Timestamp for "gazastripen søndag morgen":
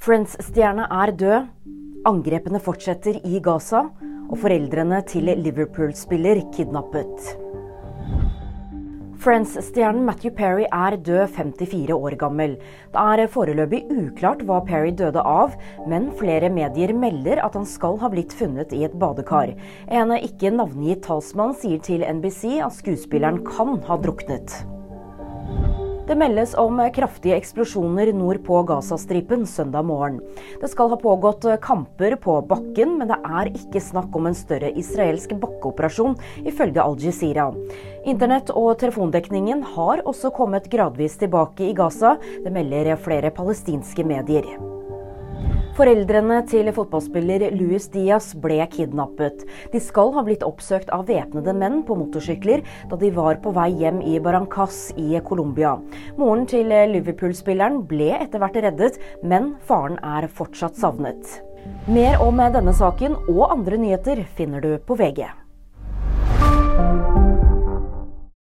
28.66-30.16